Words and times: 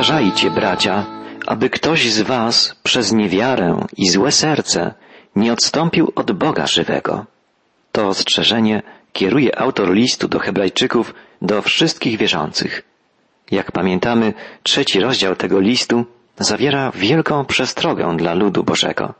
Uważajcie, 0.00 0.50
bracia, 0.50 1.06
aby 1.46 1.70
ktoś 1.70 2.12
z 2.12 2.20
was 2.20 2.76
przez 2.82 3.12
niewiarę 3.12 3.86
i 3.96 4.08
złe 4.08 4.32
serce 4.32 4.94
nie 5.36 5.52
odstąpił 5.52 6.12
od 6.14 6.32
Boga 6.32 6.66
żywego. 6.66 7.26
To 7.92 8.08
ostrzeżenie 8.08 8.82
kieruje 9.12 9.58
autor 9.58 9.92
listu 9.92 10.28
do 10.28 10.38
Hebrajczyków 10.38 11.14
do 11.42 11.62
wszystkich 11.62 12.18
wierzących. 12.18 12.82
Jak 13.50 13.72
pamiętamy, 13.72 14.34
trzeci 14.62 15.00
rozdział 15.00 15.36
tego 15.36 15.60
listu 15.60 16.04
zawiera 16.38 16.90
wielką 16.94 17.44
przestrogę 17.44 18.16
dla 18.16 18.34
ludu 18.34 18.64
Bożego. 18.64 19.14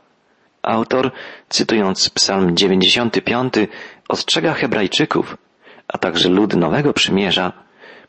Autor, 0.61 1.11
cytując 1.49 2.09
Psalm 2.09 2.57
95, 2.57 3.53
ostrzega 4.09 4.53
Hebrajczyków, 4.53 5.37
a 5.87 5.97
także 5.97 6.29
lud 6.29 6.55
Nowego 6.55 6.93
Przymierza, 6.93 7.53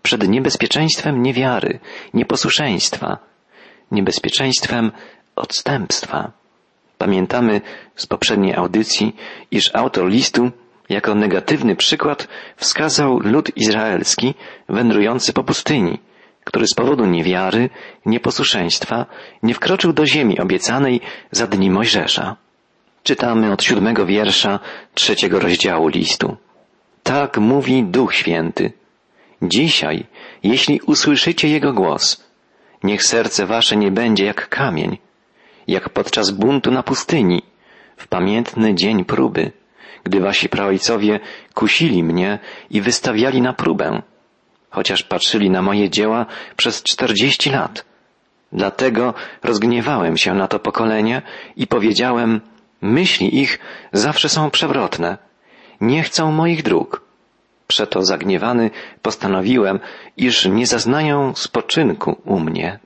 przed 0.02 0.28
niebezpieczeństwem 0.28 1.22
niewiary, 1.22 1.78
nieposłuszeństwa, 2.14 3.18
niebezpieczeństwem 3.90 4.92
odstępstwa. 5.36 6.32
Pamiętamy 6.98 7.60
z 7.96 8.06
poprzedniej 8.06 8.54
audycji, 8.54 9.16
iż 9.50 9.74
autor 9.74 10.08
listu 10.08 10.50
jako 10.88 11.14
negatywny 11.14 11.76
przykład 11.76 12.28
wskazał 12.56 13.18
lud 13.18 13.56
izraelski 13.56 14.34
wędrujący 14.68 15.32
po 15.32 15.44
pustyni, 15.44 15.98
który 16.44 16.66
z 16.66 16.74
powodu 16.74 17.06
niewiary, 17.06 17.70
nieposłuszeństwa 18.06 19.06
nie 19.42 19.54
wkroczył 19.54 19.92
do 19.92 20.06
ziemi 20.06 20.40
obiecanej 20.40 21.00
za 21.30 21.46
dni 21.46 21.70
Mojżesza. 21.70 22.36
Czytamy 23.02 23.52
od 23.52 23.62
siódmego 23.62 24.06
wiersza 24.06 24.60
trzeciego 24.94 25.38
rozdziału 25.38 25.88
listu. 25.88 26.36
Tak 27.02 27.38
mówi 27.38 27.84
Duch 27.84 28.14
Święty. 28.14 28.72
Dzisiaj, 29.42 30.06
jeśli 30.42 30.80
usłyszycie 30.80 31.48
Jego 31.48 31.72
głos, 31.72 32.24
niech 32.82 33.02
serce 33.02 33.46
wasze 33.46 33.76
nie 33.76 33.90
będzie 33.90 34.24
jak 34.24 34.48
kamień, 34.48 34.98
jak 35.66 35.88
podczas 35.90 36.30
buntu 36.30 36.70
na 36.70 36.82
pustyni, 36.82 37.42
w 37.96 38.08
pamiętny 38.08 38.74
dzień 38.74 39.04
próby, 39.04 39.52
gdy 40.04 40.20
wasi 40.20 40.48
praojcowie 40.48 41.20
kusili 41.54 42.02
mnie 42.02 42.38
i 42.70 42.80
wystawiali 42.80 43.42
na 43.42 43.52
próbę, 43.52 44.02
chociaż 44.70 45.02
patrzyli 45.02 45.50
na 45.50 45.62
moje 45.62 45.90
dzieła 45.90 46.26
przez 46.56 46.82
czterdzieści 46.82 47.50
lat. 47.50 47.84
Dlatego 48.52 49.14
rozgniewałem 49.42 50.16
się 50.16 50.34
na 50.34 50.48
to 50.48 50.58
pokolenie 50.58 51.22
i 51.56 51.66
powiedziałem, 51.66 52.40
myśli 52.82 53.40
ich 53.40 53.58
zawsze 53.92 54.28
są 54.28 54.50
przewrotne, 54.50 55.18
nie 55.80 56.02
chcą 56.02 56.32
moich 56.32 56.62
dróg. 56.62 57.01
Przeto 57.72 58.02
zagniewany 58.02 58.70
postanowiłem, 59.02 59.80
iż 60.16 60.46
nie 60.46 60.66
zaznają 60.66 61.34
spoczynku 61.34 62.16
u 62.24 62.40
mnie. 62.40 62.78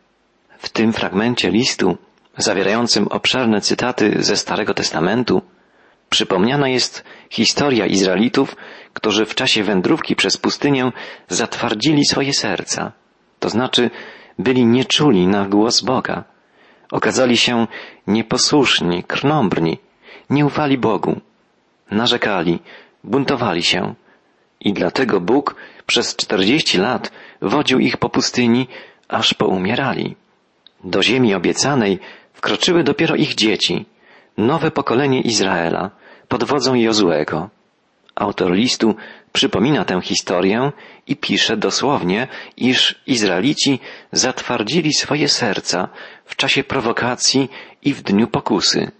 W 0.58 0.68
tym 0.68 0.92
fragmencie 0.92 1.50
listu, 1.50 1.98
zawierającym 2.36 3.08
obszerne 3.08 3.60
cytaty 3.60 4.22
ze 4.22 4.36
Starego 4.36 4.74
Testamentu, 4.74 5.42
przypomniana 6.10 6.68
jest 6.68 7.04
historia 7.30 7.86
Izraelitów, 7.86 8.56
którzy 8.92 9.26
w 9.26 9.34
czasie 9.34 9.62
wędrówki 9.62 10.16
przez 10.16 10.36
pustynię 10.36 10.92
zatwardzili 11.28 12.04
swoje 12.04 12.32
serca, 12.32 12.92
to 13.40 13.48
znaczy 13.48 13.90
byli 14.38 14.66
nieczuli 14.66 15.26
na 15.26 15.48
głos 15.48 15.80
Boga. 15.80 16.24
Okazali 16.92 17.36
się 17.36 17.66
nieposłuszni, 18.06 19.04
krnąbrni, 19.04 19.78
nie 20.30 20.46
ufali 20.46 20.78
Bogu, 20.78 21.20
narzekali, 21.90 22.58
buntowali 23.04 23.62
się. 23.62 23.94
I 24.60 24.72
dlatego 24.72 25.20
Bóg 25.20 25.54
przez 25.86 26.16
czterdzieści 26.16 26.78
lat 26.78 27.12
wodził 27.42 27.78
ich 27.78 27.96
po 27.96 28.08
pustyni, 28.08 28.68
aż 29.08 29.34
poumierali. 29.34 30.16
Do 30.84 31.02
ziemi 31.02 31.34
obiecanej 31.34 31.98
wkroczyły 32.32 32.84
dopiero 32.84 33.16
ich 33.16 33.34
dzieci, 33.34 33.84
nowe 34.38 34.70
pokolenie 34.70 35.20
Izraela, 35.20 35.90
pod 36.28 36.44
wodzą 36.44 36.74
Jozłego. 36.74 37.48
Autor 38.14 38.52
listu 38.52 38.94
przypomina 39.32 39.84
tę 39.84 40.00
historię 40.00 40.72
i 41.06 41.16
pisze 41.16 41.56
dosłownie, 41.56 42.28
iż 42.56 43.00
Izraelici 43.06 43.80
zatwardzili 44.12 44.94
swoje 44.94 45.28
serca 45.28 45.88
w 46.24 46.36
czasie 46.36 46.64
prowokacji 46.64 47.50
i 47.82 47.94
w 47.94 48.02
dniu 48.02 48.26
pokusy. 48.26 48.90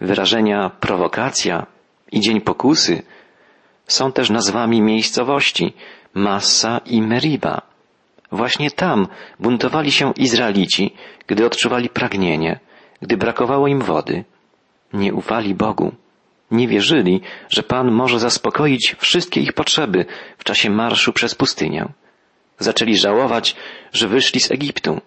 Wyrażenia 0.00 0.70
prowokacja 0.70 1.66
i 2.12 2.20
dzień 2.20 2.40
pokusy 2.40 3.02
są 3.86 4.12
też 4.12 4.30
nazwami 4.30 4.82
miejscowości 4.82 5.72
Massa 6.14 6.80
i 6.86 7.02
Meriba. 7.02 7.62
Właśnie 8.32 8.70
tam 8.70 9.08
buntowali 9.40 9.92
się 9.92 10.12
Izraelici, 10.16 10.94
gdy 11.26 11.46
odczuwali 11.46 11.88
pragnienie, 11.88 12.60
gdy 13.02 13.16
brakowało 13.16 13.68
im 13.68 13.80
wody. 13.80 14.24
Nie 14.92 15.14
ufali 15.14 15.54
Bogu. 15.54 15.92
Nie 16.50 16.68
wierzyli, 16.68 17.20
że 17.48 17.62
Pan 17.62 17.92
może 17.92 18.18
zaspokoić 18.18 18.94
wszystkie 18.98 19.40
ich 19.40 19.52
potrzeby 19.52 20.04
w 20.38 20.44
czasie 20.44 20.70
marszu 20.70 21.12
przez 21.12 21.34
pustynię. 21.34 21.88
Zaczęli 22.58 22.96
żałować, 22.96 23.56
że 23.92 24.08
wyszli 24.08 24.40
z 24.40 24.50
Egiptu. 24.50 25.00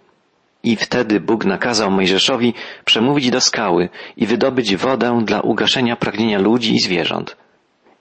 I 0.63 0.75
wtedy 0.75 1.19
Bóg 1.19 1.45
nakazał 1.45 1.91
Mojżeszowi 1.91 2.53
przemówić 2.85 3.29
do 3.29 3.41
skały 3.41 3.89
i 4.17 4.25
wydobyć 4.25 4.75
wodę 4.75 5.21
dla 5.25 5.41
ugaszenia 5.41 5.95
pragnienia 5.95 6.39
ludzi 6.39 6.75
i 6.75 6.79
zwierząt. 6.79 7.37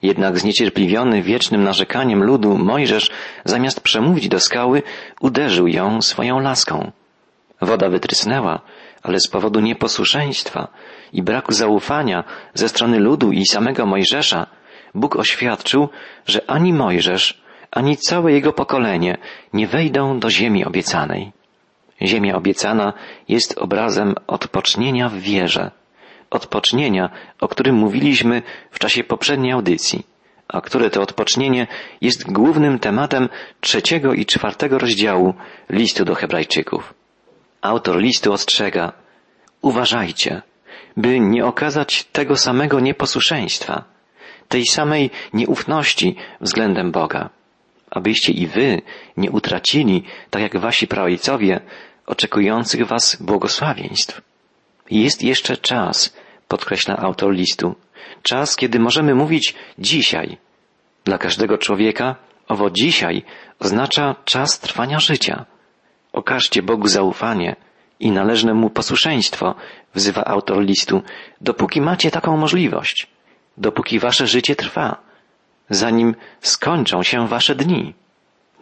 Jednak 0.03 0.39
zniecierpliwiony 0.39 1.23
wiecznym 1.23 1.65
narzekaniem 1.65 2.25
ludu 2.25 2.59
Mojżesz, 2.59 3.11
zamiast 3.45 3.81
przemówić 3.81 4.29
do 4.29 4.41
skały, 4.41 4.83
uderzył 5.21 5.67
ją 5.67 6.03
swoją 6.03 6.41
laską. 6.41 6.93
Woda 7.61 7.89
wytrysnęła, 7.89 8.61
ale 9.03 9.21
z 9.21 9.29
powodu 9.29 9.61
nieposłuszeństwa 9.61 10.69
i 11.13 11.23
braku 11.23 11.53
zaufania 11.53 12.25
ze 12.55 12.69
strony 12.69 12.99
ludu 12.99 13.33
i 13.33 13.47
samego 13.47 13.87
Mojżesza, 13.87 14.47
Bóg 14.95 15.17
oświadczył, 15.17 15.89
że 16.27 16.51
ani 16.51 16.73
Mojżesz, 16.73 17.43
ani 17.71 17.97
całe 17.97 18.33
jego 18.33 18.53
pokolenie 18.53 19.19
nie 19.53 19.67
wejdą 19.67 20.19
do 20.19 20.31
ziemi 20.31 20.65
obiecanej. 20.65 21.33
Ziemia 22.03 22.37
obiecana 22.37 22.93
jest 23.29 23.59
obrazem 23.59 24.15
odpocznienia 24.27 25.09
w 25.09 25.15
wierze, 25.15 25.71
odpocznienia, 26.31 27.11
o 27.41 27.49
którym 27.49 27.75
mówiliśmy 27.75 28.43
w 28.71 28.78
czasie 28.78 29.05
poprzedniej 29.05 29.53
audycji, 29.53 30.06
a 30.49 30.61
które 30.61 30.91
to 30.91 31.03
odpocznienie 31.03 31.66
jest 32.00 32.33
głównym 32.33 32.78
tematem 32.78 33.28
trzeciego 33.61 34.15
i 34.15 34.27
czwartego 34.27 34.78
rozdziału 34.78 35.34
listu 35.71 36.05
do 36.05 36.15
Hebrajczyków. 36.15 36.94
Autor 37.62 37.99
listu 37.99 38.33
ostrzega, 38.33 38.93
uważajcie, 39.62 40.43
by 40.97 41.21
nie 41.21 41.44
okazać 41.47 42.05
tego 42.05 42.37
samego 42.37 42.81
nieposłuszeństwa, 42.81 43.84
tej 44.49 44.67
samej 44.67 45.11
nieufności 45.33 46.17
względem 46.41 46.93
Boga, 46.93 47.31
abyście 47.91 48.33
i 48.33 48.47
wy 48.47 48.83
nie 49.17 49.31
utracili, 49.31 50.05
tak 50.31 50.43
jak 50.43 50.61
wasi 50.61 50.87
praojcowie, 50.87 51.61
oczekujących 52.06 52.87
was 52.87 53.17
błogosławieństw. 53.21 54.28
Jest 54.91 55.22
jeszcze 55.22 55.56
czas, 55.56 56.16
podkreśla 56.49 56.97
autor 56.97 57.32
listu, 57.32 57.75
czas, 58.22 58.56
kiedy 58.56 58.78
możemy 58.78 59.15
mówić 59.15 59.54
dzisiaj. 59.78 60.38
Dla 61.04 61.19
każdego 61.19 61.59
człowieka 61.59 62.16
owo 62.49 62.71
dzisiaj 62.71 63.22
oznacza 63.59 64.16
czas 64.25 64.60
trwania 64.60 65.00
życia. 65.00 65.44
Okażcie 66.12 66.62
Bogu 66.62 66.88
zaufanie 66.88 67.56
i 68.00 68.10
należne 68.10 68.54
mu 68.54 68.71
posłuszeństwo, 68.71 69.54
wzywa 69.94 70.25
autor 70.25 70.62
listu, 70.62 71.03
dopóki 71.41 71.81
macie 71.81 72.10
taką 72.10 72.37
możliwość, 72.37 73.06
dopóki 73.56 73.99
wasze 73.99 74.26
życie 74.26 74.56
trwa, 74.56 74.97
zanim 75.70 76.15
skończą 76.41 77.03
się 77.03 77.28
wasze 77.28 77.55
dni. 77.55 77.94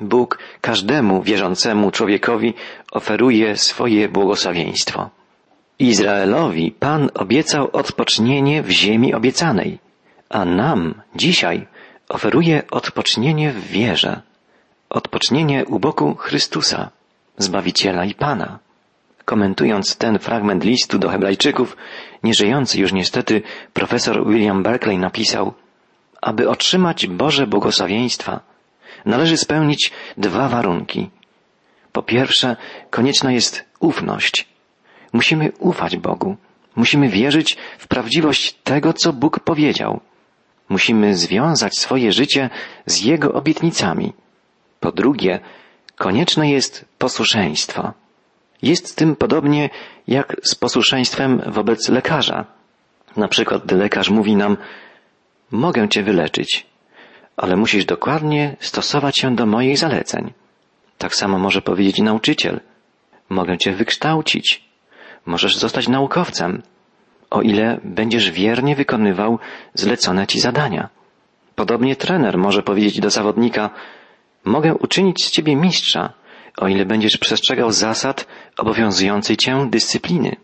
Bóg 0.00 0.38
każdemu 0.60 1.22
wierzącemu 1.22 1.91
człowiekowi 1.91 2.54
oferuje 2.93 3.56
swoje 3.56 4.08
błogosławieństwo. 4.08 5.11
Izraelowi 5.78 6.70
Pan 6.73 7.11
obiecał 7.14 7.70
odpocznienie 7.73 8.62
w 8.62 8.70
ziemi 8.70 9.14
obiecanej, 9.14 9.78
a 10.28 10.44
nam 10.44 11.02
dzisiaj 11.17 11.67
oferuje 12.08 12.62
odpocznienie 12.70 13.50
w 13.50 13.67
wierze, 13.67 14.23
odpocznienie 14.90 15.64
u 15.64 15.78
boku 15.78 16.14
Chrystusa, 16.14 16.90
Zbawiciela 17.38 18.05
i 18.05 18.14
Pana. 18.14 18.58
Komentując 19.25 19.96
ten 19.96 20.19
fragment 20.19 20.64
listu 20.64 20.99
do 20.99 21.08
Hebrajczyków, 21.08 21.76
nieżyjący 22.22 22.81
już 22.81 22.93
niestety 22.93 23.43
profesor 23.72 24.26
William 24.26 24.62
Berkeley 24.62 24.99
napisał, 24.99 25.55
aby 26.22 26.49
otrzymać 26.49 27.06
Boże 27.06 27.46
błogosławieństwa, 27.46 28.40
należy 29.05 29.37
spełnić 29.37 29.93
dwa 30.17 30.49
warunki. 30.49 31.11
Po 31.93 32.02
pierwsze, 32.02 32.56
konieczna 32.90 33.32
jest 33.32 33.64
ufność. 33.81 34.56
Musimy 35.12 35.53
ufać 35.58 35.97
Bogu. 35.97 36.37
Musimy 36.76 37.08
wierzyć 37.08 37.56
w 37.79 37.88
prawdziwość 37.88 38.53
tego, 38.53 38.93
co 38.93 39.12
Bóg 39.12 39.41
powiedział. 39.41 40.00
Musimy 40.69 41.17
związać 41.17 41.79
swoje 41.79 42.12
życie 42.12 42.50
z 42.87 43.00
Jego 43.00 43.32
obietnicami. 43.32 44.12
Po 44.81 44.93
drugie, 44.93 45.41
konieczne 45.97 46.50
jest 46.50 46.85
posłuszeństwo. 46.99 47.93
Jest 48.62 48.97
tym 48.97 49.17
podobnie 49.17 49.70
jak 50.08 50.37
z 50.43 50.55
posłuszeństwem 50.55 51.43
wobec 51.47 51.88
lekarza. 51.88 52.44
Na 53.17 53.29
przykład, 53.29 53.64
gdy 53.64 53.76
lekarz 53.76 54.11
mówi 54.11 54.37
nam, 54.37 54.56
mogę 55.50 55.88
cię 55.88 56.03
wyleczyć, 56.03 56.67
ale 57.37 57.56
musisz 57.56 57.85
dokładnie 57.85 58.56
stosować 58.61 59.19
się 59.19 59.37
do 59.37 59.47
moich 59.47 59.79
zaleceń. 59.79 60.32
Tak 60.99 61.14
samo 61.14 61.38
może 61.38 61.62
powiedzieć 61.62 61.99
nauczyciel. 61.99 62.61
Mogę 63.29 63.58
cię 63.58 63.73
wykształcić. 63.73 64.66
Możesz 65.26 65.56
zostać 65.56 65.88
naukowcem, 65.88 66.62
o 67.31 67.43
ile 67.43 67.81
będziesz 67.84 68.31
wiernie 68.31 68.76
wykonywał 68.76 69.38
zlecone 69.75 70.26
ci 70.26 70.40
zadania. 70.40 70.88
Podobnie 71.55 71.96
trener 71.96 72.38
może 72.38 72.62
powiedzieć 72.62 73.00
do 73.00 73.11
zawodnika, 73.11 73.70
mogę 74.44 74.75
uczynić 74.75 75.25
z 75.25 75.31
ciebie 75.31 75.56
mistrza, 75.56 76.12
o 76.56 76.69
ile 76.69 76.84
będziesz 76.84 77.17
przestrzegał 77.17 77.73
zasad 77.73 78.26
obowiązującej 78.58 79.37
cię 79.37 79.67
dyscypliny. 79.70 80.37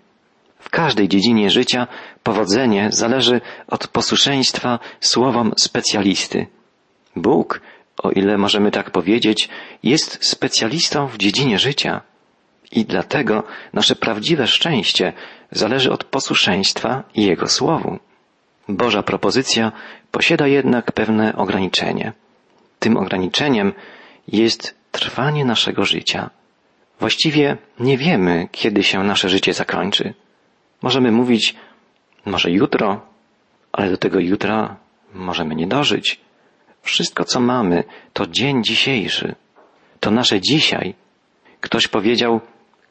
W 0.59 0.71
każdej 0.71 1.09
dziedzinie 1.09 1.51
życia 1.51 1.87
powodzenie 2.23 2.89
zależy 2.93 3.41
od 3.69 3.89
posłuszeństwa 3.89 4.79
słowom 5.01 5.53
specjalisty. 5.59 6.47
Bóg, 7.17 7.61
o 8.03 8.11
ile 8.11 8.39
możemy 8.39 8.71
tak 8.71 8.91
powiedzieć, 8.91 9.49
jest 9.83 10.25
specjalistą 10.25 11.07
w 11.07 11.19
dziedzinie 11.19 11.59
życia. 11.59 12.01
I 12.73 12.85
dlatego 12.85 13.43
nasze 13.73 13.97
prawdziwe 13.97 14.47
szczęście 14.47 15.13
zależy 15.51 15.93
od 15.93 16.05
posłuszeństwa 16.05 17.05
Jego 17.17 17.49
Słowu. 17.49 17.99
Boża 18.69 19.03
propozycja 19.03 19.73
posiada 20.11 20.47
jednak 20.47 20.93
pewne 20.93 21.37
ograniczenie. 21.37 22.13
Tym 22.79 22.97
ograniczeniem 22.97 23.73
jest 24.29 24.75
trwanie 24.93 25.45
naszego 25.45 25.85
życia. 25.85 26.31
Właściwie 27.01 27.57
nie 27.81 27.99
wiemy, 27.99 28.49
kiedy 28.53 28.83
się 28.83 29.05
nasze 29.05 29.29
życie 29.29 29.53
zakończy. 29.53 30.15
Możemy 30.83 31.13
mówić, 31.13 31.55
może 32.27 32.51
jutro, 32.51 33.01
ale 33.73 33.91
do 33.91 33.97
tego 33.97 34.21
jutra 34.21 34.77
możemy 35.15 35.55
nie 35.55 35.67
dożyć. 35.67 36.21
Wszystko, 36.83 37.25
co 37.25 37.41
mamy, 37.41 37.85
to 38.13 38.27
dzień 38.27 38.65
dzisiejszy. 38.65 39.35
To 40.01 40.11
nasze 40.11 40.41
dzisiaj. 40.41 40.95
Ktoś 41.61 41.89
powiedział, 41.89 42.41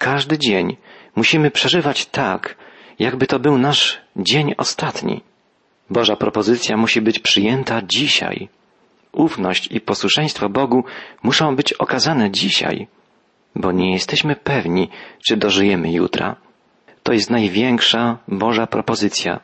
każdy 0.01 0.37
dzień 0.37 0.77
musimy 1.15 1.51
przeżywać 1.51 2.05
tak, 2.05 2.55
jakby 2.99 3.27
to 3.27 3.39
był 3.39 3.57
nasz 3.57 4.01
dzień 4.15 4.53
ostatni. 4.57 5.21
Boża 5.89 6.15
propozycja 6.15 6.77
musi 6.77 7.01
być 7.01 7.19
przyjęta 7.19 7.81
dzisiaj. 7.81 8.49
Ufność 9.11 9.67
i 9.71 9.81
posłuszeństwo 9.81 10.49
Bogu 10.49 10.83
muszą 11.23 11.55
być 11.55 11.73
okazane 11.73 12.31
dzisiaj, 12.31 12.87
bo 13.55 13.71
nie 13.71 13.91
jesteśmy 13.93 14.35
pewni, 14.35 14.89
czy 15.27 15.37
dożyjemy 15.37 15.91
jutra. 15.91 16.35
To 17.03 17.13
jest 17.13 17.29
największa 17.29 18.17
Boża 18.27 18.67
propozycja, 18.67 19.39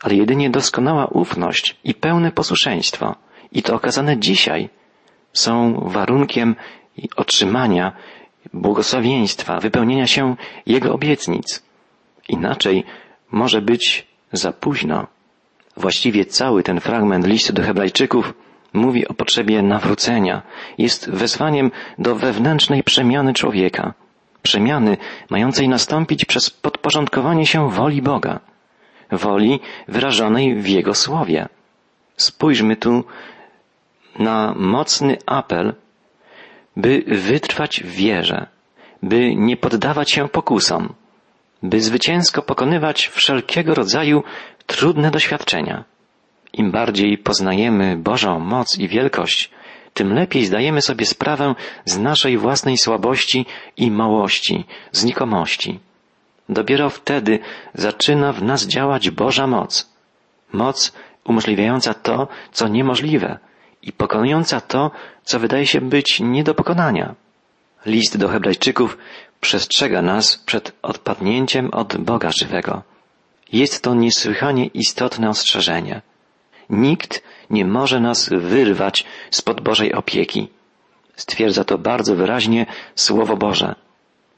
ale 0.00 0.14
jedynie 0.14 0.50
doskonała 0.50 1.06
ufność 1.06 1.76
i 1.84 1.94
pełne 1.94 2.32
posłuszeństwo, 2.32 3.14
i 3.52 3.62
to 3.62 3.74
okazane 3.74 4.18
dzisiaj, 4.18 4.68
są 5.32 5.80
warunkiem 5.86 6.56
otrzymania 7.16 7.92
błogosławieństwa, 8.52 9.60
wypełnienia 9.60 10.06
się 10.06 10.36
Jego 10.66 10.94
obietnic. 10.94 11.62
Inaczej 12.28 12.84
może 13.30 13.62
być 13.62 14.06
za 14.32 14.52
późno. 14.52 15.06
Właściwie 15.76 16.24
cały 16.24 16.62
ten 16.62 16.80
fragment 16.80 17.26
listu 17.26 17.52
do 17.52 17.62
Hebrajczyków 17.62 18.34
mówi 18.72 19.08
o 19.08 19.14
potrzebie 19.14 19.62
nawrócenia, 19.62 20.42
jest 20.78 21.10
wezwaniem 21.10 21.70
do 21.98 22.14
wewnętrznej 22.14 22.82
przemiany 22.82 23.34
człowieka, 23.34 23.94
przemiany 24.42 24.96
mającej 25.30 25.68
nastąpić 25.68 26.24
przez 26.24 26.50
podporządkowanie 26.50 27.46
się 27.46 27.70
woli 27.70 28.02
Boga, 28.02 28.40
woli 29.12 29.60
wyrażonej 29.88 30.54
w 30.54 30.68
Jego 30.68 30.94
słowie. 30.94 31.48
Spójrzmy 32.16 32.76
tu 32.76 33.04
na 34.18 34.54
mocny 34.56 35.18
apel, 35.26 35.74
by 36.76 37.04
wytrwać 37.06 37.80
w 37.84 37.90
wierze, 37.90 38.46
by 39.02 39.34
nie 39.36 39.56
poddawać 39.56 40.10
się 40.10 40.28
pokusom, 40.28 40.94
by 41.62 41.80
zwycięsko 41.80 42.42
pokonywać 42.42 43.08
wszelkiego 43.08 43.74
rodzaju 43.74 44.22
trudne 44.66 45.10
doświadczenia. 45.10 45.84
Im 46.52 46.70
bardziej 46.70 47.18
poznajemy 47.18 47.96
Bożą 47.96 48.38
moc 48.38 48.78
i 48.78 48.88
wielkość, 48.88 49.50
tym 49.94 50.14
lepiej 50.14 50.44
zdajemy 50.44 50.82
sobie 50.82 51.06
sprawę 51.06 51.54
z 51.84 51.98
naszej 51.98 52.38
własnej 52.38 52.78
słabości 52.78 53.46
i 53.76 53.90
małości, 53.90 54.64
znikomości. 54.92 55.80
Dopiero 56.48 56.90
wtedy 56.90 57.38
zaczyna 57.74 58.32
w 58.32 58.42
nas 58.42 58.66
działać 58.66 59.10
Boża 59.10 59.46
moc. 59.46 59.92
Moc 60.52 60.92
umożliwiająca 61.24 61.94
to, 61.94 62.28
co 62.52 62.68
niemożliwe 62.68 63.38
i 63.82 63.92
pokonująca 63.92 64.60
to, 64.60 64.90
co 65.24 65.38
wydaje 65.38 65.66
się 65.66 65.80
być 65.80 66.20
nie 66.20 66.44
do 66.44 66.54
pokonania. 66.54 67.14
List 67.86 68.18
do 68.18 68.28
Hebrajczyków 68.28 68.98
przestrzega 69.40 70.02
nas 70.02 70.36
przed 70.36 70.72
odpadnięciem 70.82 71.70
od 71.70 71.96
Boga 71.96 72.30
żywego. 72.32 72.82
Jest 73.52 73.82
to 73.82 73.94
niesłychanie 73.94 74.66
istotne 74.66 75.28
ostrzeżenie. 75.28 76.02
Nikt 76.70 77.22
nie 77.50 77.64
może 77.64 78.00
nas 78.00 78.28
wyrwać 78.28 79.04
spod 79.30 79.60
Bożej 79.60 79.94
opieki. 79.94 80.48
Stwierdza 81.16 81.64
to 81.64 81.78
bardzo 81.78 82.14
wyraźnie 82.14 82.66
Słowo 82.94 83.36
Boże. 83.36 83.74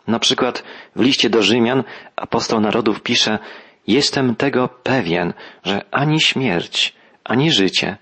Na 0.07 0.19
przykład 0.19 0.65
w 0.97 1.01
liście 1.01 1.31
do 1.31 1.43
Rzymian 1.43 1.85
apostoł 2.17 2.61
narodów 2.61 3.03
pisze 3.03 3.39
Jestem 3.87 4.37
tego 4.37 4.69
pewien, 4.69 5.33
że 5.65 5.85
ani 5.91 6.21
śmierć, 6.21 6.95
ani 7.25 7.53
życie, 7.53 7.97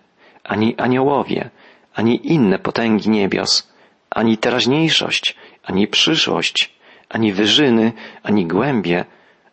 ani 0.45 0.77
aniołowie, 0.77 1.51
ani 1.95 2.33
inne 2.33 2.59
potęgi 2.59 3.11
niebios, 3.11 3.73
ani 4.11 4.39
teraźniejszość, 4.39 5.37
ani 5.63 5.89
przyszłość, 5.89 6.75
ani 7.09 7.33
wyżyny, 7.33 7.93
ani 8.23 8.47
głębie, 8.47 9.05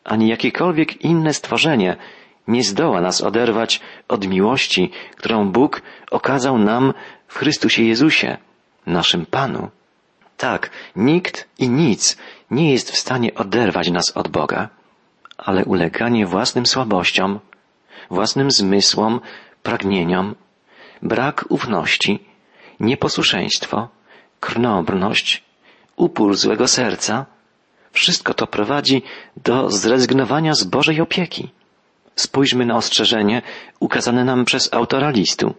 ani 0.03 0.27
jakiekolwiek 0.27 1.01
inne 1.01 1.33
stworzenie 1.33 1.95
nie 2.47 2.63
zdoła 2.63 3.01
nas 3.01 3.21
oderwać 3.21 3.81
od 4.07 4.27
miłości, 4.27 4.91
którą 5.15 5.51
Bóg 5.51 5.81
okazał 6.11 6.57
nam 6.57 6.93
w 7.27 7.37
Chrystusie 7.37 7.83
Jezusie, 7.83 8.37
naszym 8.85 9.25
Panu. 9.25 9.69
Tak, 10.37 10.69
nikt 10.95 11.47
i 11.57 11.69
nic 11.69 12.17
nie 12.51 12.71
jest 12.71 12.91
w 12.91 12.97
stanie 12.97 13.33
oderwać 13.33 13.89
nas 13.91 14.17
od 14.17 14.27
Boga, 14.27 14.69
ale 15.37 15.65
uleganie 15.65 16.25
własnym 16.25 16.65
słabościom, 16.65 17.39
własnym 18.11 18.51
zmysłom, 18.51 19.19
pragnieniom, 19.63 20.35
brak 21.01 21.45
ufności, 21.49 22.19
nieposłuszeństwo, 22.79 23.89
krnąbrność, 24.39 25.43
upór 25.95 26.35
złego 26.35 26.67
serca, 26.67 27.25
wszystko 27.91 28.33
to 28.33 28.47
prowadzi 28.47 29.01
do 29.43 29.69
zrezygnowania 29.69 30.53
z 30.53 30.63
Bożej 30.63 31.01
opieki. 31.01 31.49
Spójrzmy 32.15 32.65
na 32.65 32.75
ostrzeżenie 32.75 33.41
ukazane 33.79 34.25
nam 34.25 34.45
przez 34.45 34.73
autora 34.73 35.09
listu. 35.09 35.53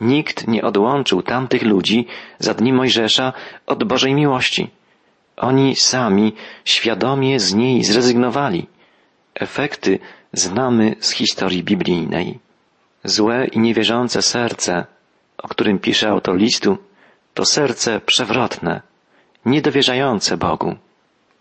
Nikt 0.00 0.48
nie 0.48 0.62
odłączył 0.62 1.22
tamtych 1.22 1.62
ludzi 1.62 2.06
za 2.38 2.54
dni 2.54 2.72
Mojżesza 2.72 3.32
od 3.66 3.84
Bożej 3.84 4.14
miłości. 4.14 4.70
Oni 5.36 5.76
sami 5.76 6.32
świadomie 6.64 7.40
z 7.40 7.54
niej 7.54 7.84
zrezygnowali. 7.84 8.66
Efekty 9.34 9.98
znamy 10.32 10.96
z 11.00 11.10
historii 11.10 11.64
biblijnej. 11.64 12.38
Złe 13.06 13.46
i 13.46 13.58
niewierzące 13.58 14.22
serce, 14.22 14.86
o 15.38 15.48
którym 15.48 15.78
pisze 15.78 16.08
autor 16.08 16.36
listu, 16.36 16.78
to 17.34 17.44
serce 17.44 18.00
przewrotne, 18.00 18.82
niedowierzające 19.44 20.36
Bogu. 20.36 20.76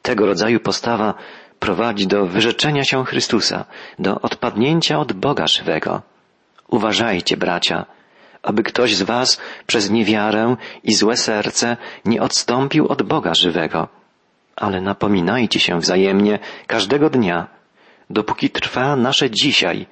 Tego 0.01 0.25
rodzaju 0.25 0.59
postawa 0.59 1.13
prowadzi 1.59 2.07
do 2.07 2.25
wyrzeczenia 2.25 2.83
się 2.83 3.05
Chrystusa, 3.05 3.65
do 3.99 4.21
odpadnięcia 4.21 4.99
od 4.99 5.13
Boga 5.13 5.47
żywego. 5.47 6.01
Uważajcie, 6.67 7.37
bracia, 7.37 7.85
aby 8.43 8.63
ktoś 8.63 8.95
z 8.95 9.01
was 9.01 9.41
przez 9.67 9.89
niewiarę 9.89 10.55
i 10.83 10.93
złe 10.93 11.17
serce 11.17 11.77
nie 12.05 12.21
odstąpił 12.21 12.87
od 12.87 13.03
Boga 13.03 13.33
żywego. 13.33 13.87
Ale 14.55 14.81
napominajcie 14.81 15.59
się 15.59 15.79
wzajemnie 15.79 16.39
każdego 16.67 17.09
dnia, 17.09 17.47
dopóki 18.09 18.49
trwa 18.49 18.95
nasze 18.95 19.31
dzisiaj, 19.31 19.85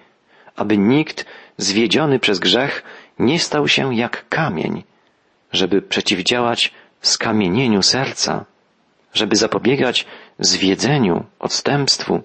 aby 0.55 0.77
nikt 0.77 1.25
zwiedziony 1.57 2.19
przez 2.19 2.39
grzech 2.39 2.83
nie 3.19 3.39
stał 3.39 3.67
się 3.67 3.95
jak 3.95 4.29
kamień, 4.29 4.83
żeby 5.51 5.81
przeciwdziałać 5.81 6.71
skamienieniu 7.01 7.81
serca, 7.81 8.45
żeby 9.13 9.35
zapobiegać 9.35 10.05
zwiedzeniu, 10.39 11.25
odstępstwu, 11.39 12.21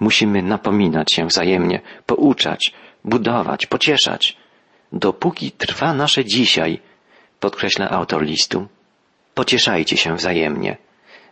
musimy 0.00 0.42
napominać 0.42 1.12
się 1.12 1.26
wzajemnie, 1.26 1.80
pouczać, 2.06 2.72
budować, 3.04 3.66
pocieszać, 3.66 4.36
dopóki 4.92 5.50
trwa 5.50 5.94
nasze 5.94 6.24
dzisiaj, 6.24 6.80
podkreśla 7.40 7.90
autor 7.90 8.22
listu. 8.22 8.68
Pocieszajcie 9.34 9.96
się 9.96 10.16
wzajemnie, 10.16 10.76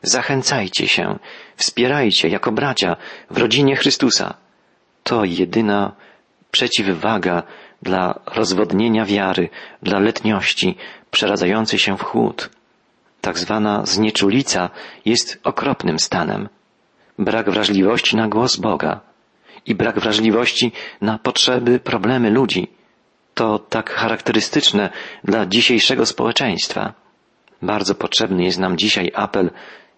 zachęcajcie 0.03 0.89
się, 0.89 1.19
wspierajcie 1.57 2.29
jako 2.29 2.53
bracia 2.53 2.97
w 3.31 3.39
rodzinie 3.39 3.77
Chrystusa. 3.77 4.35
To 5.03 5.25
jedyna 5.25 5.93
przeciwwaga 6.51 7.43
dla 7.83 8.21
rozwodnienia 8.27 9.05
wiary, 9.05 9.49
dla 9.83 9.99
letniości 9.99 10.77
przeradzającej 11.11 11.79
się 11.79 11.97
w 11.97 12.03
chłód. 12.03 12.51
Tak 13.21 13.39
zwana 13.39 13.87
znieczulica 13.87 14.71
jest 15.05 15.41
okropnym 15.45 15.99
stanem. 15.99 16.49
Brak 17.19 17.51
wrażliwości 17.51 18.17
na 18.17 18.29
głos 18.29 18.57
Boga 18.57 19.01
i 19.67 19.75
brak 19.75 20.01
wrażliwości 20.01 20.73
na 21.01 21.19
potrzeby, 21.19 21.81
problemy 21.81 22.31
ludzi. 22.31 22.69
To 23.35 23.59
tak 23.59 23.91
charakterystyczne 23.91 24.91
dla 25.25 25.47
dzisiejszego 25.47 26.07
społeczeństwa. 26.07 26.93
Bardzo 27.63 27.95
potrzebny 27.95 28.45
jest 28.45 28.59
nam 28.59 28.77
dzisiaj 28.77 29.13
apel 29.15 29.51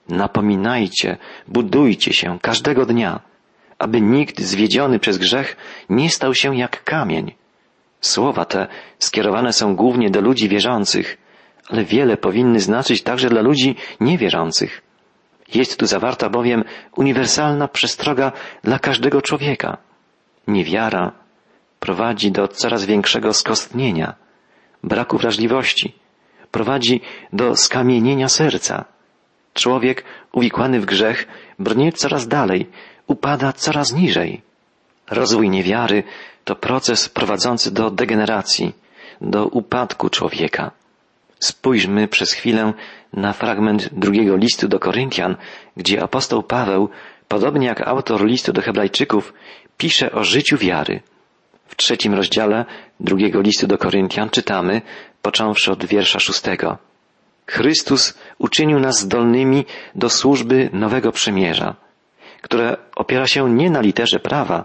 napominajcie, 0.09 1.17
budujcie 1.49 2.13
się 2.13 2.39
każdego 2.43 2.87
dnia, 2.87 3.21
aby 3.83 4.01
nikt 4.01 4.41
zwiedziony 4.41 4.99
przez 4.99 5.19
grzech 5.19 5.57
nie 5.89 6.11
stał 6.11 6.35
się 6.35 6.57
jak 6.57 6.85
kamień. 6.85 7.33
Słowa 8.01 8.45
te 8.45 8.67
skierowane 8.99 9.53
są 9.53 9.77
głównie 9.77 10.11
do 10.11 10.21
ludzi 10.21 10.49
wierzących, 10.49 11.19
ale 11.69 11.85
wiele 11.85 12.17
powinny 12.17 12.61
znaczyć 12.61 13.03
także 13.03 13.29
dla 13.29 13.43
ludzi 13.43 13.77
niewierzących. 14.01 14.83
Jest 15.55 15.77
tu 15.77 15.87
zawarta 15.87 16.29
bowiem 16.31 16.65
uniwersalna 16.97 17.69
przestroga 17.69 18.33
dla 18.65 18.79
każdego 18.79 19.23
człowieka. 19.23 19.77
Niewiara 20.47 21.13
prowadzi 21.81 22.33
do 22.33 22.49
coraz 22.49 22.85
większego 22.85 23.33
skostnienia, 23.33 24.15
braku 24.83 25.19
wrażliwości, 25.19 25.95
prowadzi 26.51 27.01
do 27.33 27.57
skamienienia 27.57 28.29
serca. 28.29 28.85
Człowiek 29.55 30.05
uwikłany 30.33 30.81
w 30.81 30.85
grzech 30.85 31.27
brnie 31.59 31.93
coraz 31.93 32.29
dalej, 32.29 32.67
upada 33.07 33.53
coraz 33.53 33.93
niżej. 33.93 34.43
Rozwój 35.11 35.51
niewiary 35.51 36.03
to 36.45 36.57
proces 36.57 37.09
prowadzący 37.09 37.71
do 37.71 37.91
degeneracji, 37.91 38.75
do 39.21 39.47
upadku 39.47 40.11
człowieka. 40.11 40.71
Spójrzmy 41.39 42.09
przez 42.09 42.33
chwilę 42.33 42.73
na 43.13 43.33
fragment 43.33 43.89
drugiego 43.93 44.37
listu 44.37 44.69
do 44.69 44.79
Koryntian, 44.79 45.37
gdzie 45.77 46.03
apostoł 46.03 46.43
Paweł, 46.43 46.89
podobnie 47.29 47.67
jak 47.67 47.81
autor 47.81 48.25
listu 48.25 48.53
do 48.53 48.63
Hebrajczyków, 48.63 49.33
pisze 49.79 50.13
o 50.13 50.25
życiu 50.25 50.57
wiary. 50.57 51.01
W 51.67 51.77
trzecim 51.77 52.15
rozdziale 52.15 52.65
drugiego 53.01 53.41
listu 53.41 53.67
do 53.67 53.79
Koryntian 53.79 54.31
czytamy, 54.31 54.83
począwszy 55.23 55.73
od 55.73 55.85
wiersza 55.85 56.19
szóstego. 56.19 56.79
Chrystus 57.47 58.19
uczynił 58.43 58.79
nas 58.81 59.01
zdolnymi 59.01 59.65
do 59.95 60.11
służby 60.11 60.71
nowego 60.73 61.13
przymierza, 61.13 61.75
które 62.43 62.77
opiera 62.97 63.27
się 63.27 63.51
nie 63.51 63.71
na 63.71 63.81
literze 63.81 64.19
prawa, 64.21 64.65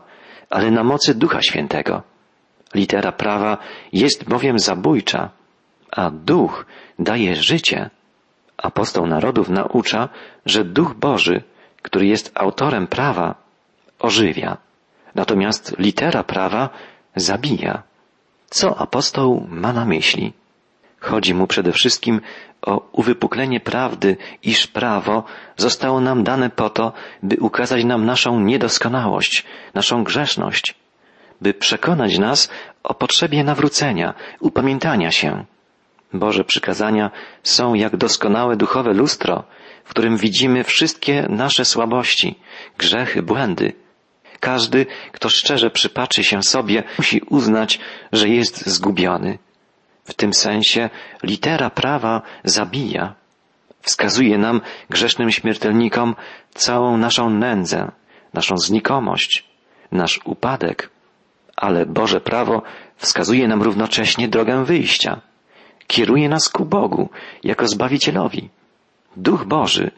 ale 0.49 0.71
na 0.71 0.83
mocy 0.83 1.15
Ducha 1.15 1.41
Świętego. 1.41 2.03
Litera 2.75 3.11
prawa 3.11 3.57
jest 3.93 4.29
bowiem 4.29 4.59
zabójcza, 4.59 5.29
a 5.91 6.09
Duch 6.11 6.65
daje 6.99 7.35
życie. 7.35 7.89
Apostoł 8.57 9.05
narodów 9.07 9.49
naucza, 9.49 10.09
że 10.45 10.65
Duch 10.65 10.93
Boży, 10.93 11.43
który 11.81 12.05
jest 12.07 12.31
autorem 12.35 12.87
prawa, 12.87 13.35
ożywia. 13.99 14.57
Natomiast 15.15 15.79
litera 15.79 16.23
prawa 16.23 16.69
zabija. 17.15 17.83
Co 18.49 18.77
apostoł 18.77 19.47
ma 19.49 19.73
na 19.73 19.85
myśli? 19.85 20.33
Chodzi 20.99 21.33
mu 21.33 21.47
przede 21.47 21.71
wszystkim 21.71 22.21
o 22.61 22.89
uwypuklenie 22.91 23.59
prawdy, 23.59 24.17
iż 24.43 24.67
prawo 24.67 25.23
zostało 25.57 26.01
nam 26.01 26.23
dane 26.23 26.49
po 26.49 26.69
to, 26.69 26.93
by 27.23 27.35
ukazać 27.39 27.83
nam 27.83 28.05
naszą 28.05 28.39
niedoskonałość, 28.39 29.45
naszą 29.73 30.03
grzeszność, 30.03 30.75
by 31.41 31.53
przekonać 31.53 32.17
nas 32.17 32.49
o 32.83 32.93
potrzebie 32.93 33.43
nawrócenia, 33.43 34.13
upamiętania 34.39 35.11
się. 35.11 35.45
Boże 36.13 36.43
przykazania 36.43 37.11
są 37.43 37.73
jak 37.73 37.97
doskonałe 37.97 38.55
duchowe 38.55 38.93
lustro, 38.93 39.43
w 39.83 39.89
którym 39.89 40.17
widzimy 40.17 40.63
wszystkie 40.63 41.25
nasze 41.29 41.65
słabości, 41.65 42.35
grzechy, 42.77 43.21
błędy. 43.21 43.73
Każdy, 44.39 44.85
kto 45.11 45.29
szczerze 45.29 45.69
przypatrzy 45.69 46.23
się 46.23 46.43
sobie, 46.43 46.83
musi 46.97 47.21
uznać, 47.29 47.79
że 48.11 48.29
jest 48.29 48.67
zgubiony. 48.67 49.37
W 50.07 50.13
tym 50.13 50.33
sensie 50.33 50.89
litera 51.23 51.69
prawa 51.69 52.21
zabija. 52.43 53.15
Wskazuje 53.81 54.37
nam, 54.37 54.61
grzesznym 54.89 55.31
śmiertelnikom, 55.31 56.15
całą 56.53 56.97
naszą 56.97 57.29
nędzę, 57.29 57.91
naszą 58.33 58.57
znikomość, 58.57 59.45
nasz 59.91 60.19
upadek. 60.25 60.89
Ale 61.55 61.85
Boże 61.85 62.21
prawo 62.21 62.61
wskazuje 62.95 63.47
nam 63.47 63.61
równocześnie 63.61 64.27
drogę 64.27 64.65
wyjścia. 64.65 65.21
Kieruje 65.87 66.29
nas 66.29 66.49
ku 66.49 66.65
Bogu 66.65 67.09
jako 67.43 67.67
Zbawicielowi. 67.67 68.49
Duch 69.17 69.45
Boży, 69.45 69.91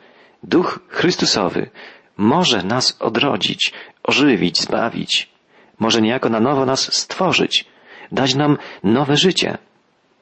Duch 0.44 0.80
Chrystusowy 0.90 1.70
może 2.18 2.64
nas 2.64 2.98
odrodzić, 3.00 3.74
ożywić, 4.04 4.62
zbawić. 4.62 5.30
Może 5.80 6.02
niejako 6.02 6.30
na 6.30 6.40
nowo 6.40 6.66
nas 6.66 6.94
stworzyć, 6.94 7.66
dać 8.12 8.36
nam 8.36 8.58
nowe 8.84 9.18
życie. 9.18 9.58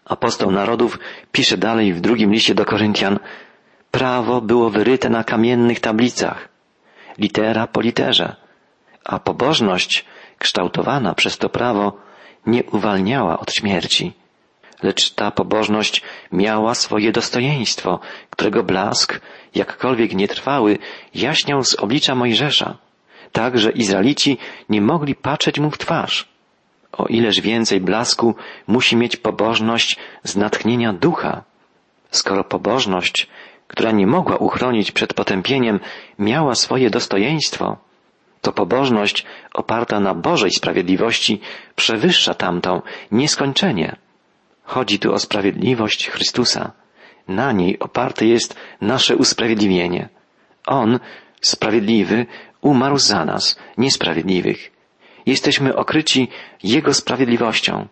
Apostoł 0.07 0.51
narodów 0.51 0.99
pisze 1.31 1.57
dalej 1.57 1.93
w 1.93 2.01
drugim 2.01 2.31
liście 2.31 2.55
do 2.55 2.65
Koryntian, 2.65 3.19
prawo 3.91 4.41
było 4.41 4.69
wyryte 4.69 5.09
na 5.09 5.23
kamiennych 5.23 5.79
tablicach, 5.79 6.49
litera 7.17 7.67
po 7.67 7.81
literze, 7.81 8.35
a 9.05 9.19
pobożność 9.19 10.05
kształtowana 10.37 11.13
przez 11.13 11.37
to 11.37 11.49
prawo 11.49 11.97
nie 12.45 12.63
uwalniała 12.63 13.39
od 13.39 13.53
śmierci. 13.53 14.13
Lecz 14.83 15.13
ta 15.13 15.31
pobożność 15.31 16.01
miała 16.31 16.75
swoje 16.75 17.11
dostojeństwo, 17.11 17.99
którego 18.29 18.63
blask, 18.63 19.21
jakkolwiek 19.55 20.13
nietrwały, 20.13 20.77
jaśniał 21.15 21.63
z 21.63 21.75
oblicza 21.75 22.15
Mojżesza, 22.15 22.77
tak 23.31 23.57
że 23.57 23.71
Izraelici 23.71 24.37
nie 24.69 24.81
mogli 24.81 25.15
patrzeć 25.15 25.59
mu 25.59 25.71
w 25.71 25.77
twarz. 25.77 26.36
O 26.91 27.05
ileż 27.05 27.41
więcej 27.41 27.79
blasku 27.81 28.35
musi 28.67 28.95
mieć 28.95 29.15
pobożność 29.15 29.97
z 30.23 30.35
natchnienia 30.35 30.93
ducha. 30.93 31.43
Skoro 32.11 32.43
pobożność, 32.43 33.27
która 33.67 33.91
nie 33.91 34.07
mogła 34.07 34.35
uchronić 34.35 34.91
przed 34.91 35.13
potępieniem, 35.13 35.79
miała 36.19 36.55
swoje 36.55 36.89
dostojeństwo, 36.89 37.77
to 38.41 38.51
pobożność 38.51 39.25
oparta 39.53 39.99
na 39.99 40.13
Bożej 40.13 40.51
sprawiedliwości 40.51 41.41
przewyższa 41.75 42.33
tamtą 42.33 42.81
nieskończenie. 43.11 43.95
Chodzi 44.63 44.99
tu 44.99 45.13
o 45.13 45.19
sprawiedliwość 45.19 46.09
Chrystusa. 46.09 46.71
Na 47.27 47.51
niej 47.51 47.79
oparte 47.79 48.25
jest 48.25 48.55
nasze 48.81 49.15
usprawiedliwienie. 49.15 50.09
On, 50.67 50.99
sprawiedliwy, 51.41 52.25
umarł 52.61 52.97
za 52.97 53.25
nas, 53.25 53.59
niesprawiedliwych 53.77 54.76
jesteśmy 55.27 55.75
okryci 55.75 56.27
Jego 56.63 56.93
sprawiedliwością. 56.93 57.87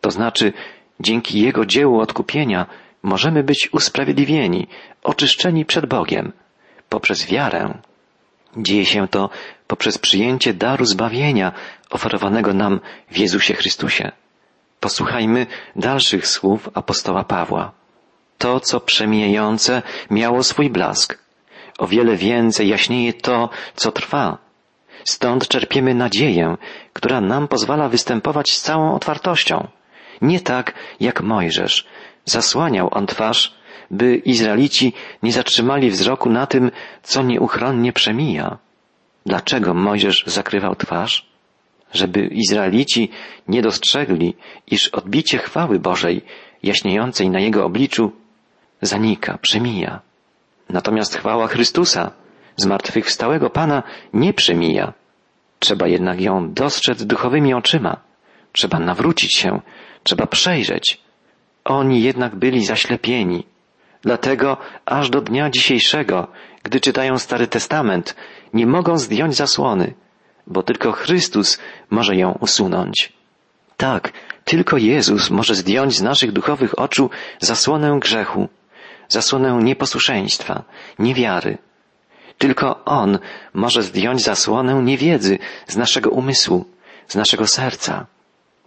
To 0.00 0.10
znaczy, 0.10 0.52
dzięki 1.00 1.40
Jego 1.40 1.66
dziełu 1.66 2.00
odkupienia 2.00 2.66
możemy 3.02 3.42
być 3.42 3.68
usprawiedliwieni, 3.72 4.66
oczyszczeni 5.02 5.64
przed 5.64 5.86
Bogiem 5.86 6.32
poprzez 6.88 7.26
wiarę. 7.26 7.78
Dzieje 8.56 8.86
się 8.86 9.08
to 9.08 9.30
poprzez 9.66 9.98
przyjęcie 9.98 10.54
daru 10.54 10.84
zbawienia 10.84 11.52
oferowanego 11.90 12.54
nam 12.54 12.80
w 13.10 13.18
Jezusie 13.18 13.54
Chrystusie. 13.54 14.12
Posłuchajmy 14.80 15.46
dalszych 15.76 16.26
słów 16.26 16.68
apostoła 16.74 17.24
Pawła. 17.24 17.72
To, 18.38 18.60
co 18.60 18.80
przemijające, 18.80 19.82
miało 20.10 20.42
swój 20.42 20.70
blask. 20.70 21.18
O 21.78 21.86
wiele 21.86 22.16
więcej 22.16 22.68
jaśnieje 22.68 23.12
to, 23.12 23.50
co 23.74 23.92
trwa, 23.92 24.38
Stąd 25.04 25.48
czerpiemy 25.48 25.94
nadzieję, 25.94 26.56
która 26.92 27.20
nam 27.20 27.48
pozwala 27.48 27.88
występować 27.88 28.52
z 28.52 28.62
całą 28.62 28.94
otwartością. 28.94 29.68
Nie 30.22 30.40
tak 30.40 30.74
jak 31.00 31.22
Mojżesz. 31.22 31.86
Zasłaniał 32.24 32.88
on 32.90 33.06
twarz, 33.06 33.54
by 33.90 34.16
Izraelici 34.16 34.92
nie 35.22 35.32
zatrzymali 35.32 35.90
wzroku 35.90 36.30
na 36.30 36.46
tym, 36.46 36.70
co 37.02 37.22
nieuchronnie 37.22 37.92
przemija. 37.92 38.58
Dlaczego 39.26 39.74
Mojżesz 39.74 40.24
zakrywał 40.26 40.74
twarz? 40.74 41.28
Żeby 41.92 42.26
Izraelici 42.26 43.10
nie 43.48 43.62
dostrzegli, 43.62 44.34
iż 44.66 44.88
odbicie 44.88 45.38
chwały 45.38 45.78
Bożej, 45.78 46.24
jaśniejącej 46.62 47.30
na 47.30 47.40
jego 47.40 47.64
obliczu, 47.64 48.12
zanika, 48.82 49.38
przemija. 49.38 50.00
Natomiast 50.68 51.16
chwała 51.16 51.46
Chrystusa, 51.46 52.10
zmartwychwstałego 52.58 53.50
Pana 53.50 53.82
nie 54.12 54.32
przemija. 54.34 54.92
Trzeba 55.58 55.88
jednak 55.88 56.20
ją 56.20 56.52
dostrzec 56.52 57.04
duchowymi 57.06 57.54
oczyma. 57.54 57.96
Trzeba 58.52 58.78
nawrócić 58.78 59.34
się, 59.34 59.60
trzeba 60.02 60.26
przejrzeć. 60.26 61.00
Oni 61.64 62.02
jednak 62.02 62.36
byli 62.36 62.64
zaślepieni. 62.64 63.46
Dlatego 64.02 64.56
aż 64.86 65.10
do 65.10 65.20
dnia 65.20 65.50
dzisiejszego 65.50 66.28
gdy 66.68 66.80
czytają 66.80 67.18
Stary 67.18 67.46
Testament, 67.46 68.16
nie 68.54 68.66
mogą 68.66 68.98
zdjąć 68.98 69.34
zasłony, 69.36 69.94
bo 70.46 70.62
tylko 70.62 70.92
Chrystus 70.92 71.58
może 71.90 72.16
ją 72.16 72.38
usunąć. 72.40 73.12
Tak, 73.76 74.12
tylko 74.44 74.76
Jezus 74.76 75.30
może 75.30 75.54
zdjąć 75.54 75.96
z 75.96 76.02
naszych 76.02 76.32
duchowych 76.32 76.78
oczu 76.78 77.10
zasłonę 77.40 77.98
grzechu, 78.00 78.48
zasłonę 79.08 79.58
nieposłuszeństwa, 79.62 80.64
niewiary. 80.98 81.58
Tylko 82.38 82.84
On 82.84 83.18
może 83.54 83.82
zdjąć 83.82 84.22
zasłonę 84.22 84.74
niewiedzy 84.74 85.38
z 85.66 85.76
naszego 85.76 86.10
umysłu, 86.10 86.64
z 87.08 87.14
naszego 87.14 87.46
serca. 87.46 88.06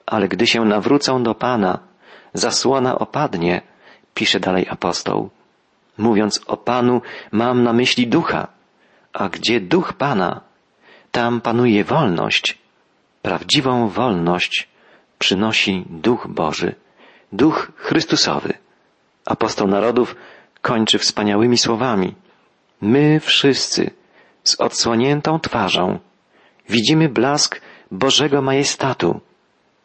Ale 0.05 0.27
gdy 0.27 0.47
się 0.47 0.65
nawrócą 0.65 1.23
do 1.23 1.35
Pana, 1.35 1.79
zasłona 2.33 2.99
opadnie, 2.99 3.61
pisze 4.13 4.39
dalej 4.39 4.67
apostoł. 4.69 5.29
Mówiąc 5.97 6.41
o 6.47 6.57
Panu, 6.57 7.01
mam 7.31 7.63
na 7.63 7.73
myśli 7.73 8.07
ducha, 8.07 8.47
a 9.13 9.29
gdzie 9.29 9.61
duch 9.61 9.93
Pana, 9.93 10.41
tam 11.11 11.41
panuje 11.41 11.83
wolność. 11.83 12.57
Prawdziwą 13.21 13.87
wolność 13.89 14.67
przynosi 15.19 15.85
duch 15.89 16.27
Boży, 16.27 16.75
duch 17.31 17.71
Chrystusowy. 17.75 18.53
Apostoł 19.25 19.67
narodów 19.67 20.15
kończy 20.61 20.99
wspaniałymi 20.99 21.57
słowami. 21.57 22.15
My 22.81 23.19
wszyscy 23.19 23.91
z 24.43 24.55
odsłoniętą 24.59 25.39
twarzą 25.39 25.99
widzimy 26.69 27.09
blask 27.09 27.61
Bożego 27.91 28.41
majestatu, 28.41 29.21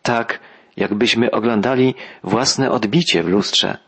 tak 0.02 0.40
jakbyśmy 0.76 1.30
oglądali 1.30 1.94
własne 2.22 2.70
odbicie 2.70 3.22
w 3.22 3.28
lustrze. 3.28 3.78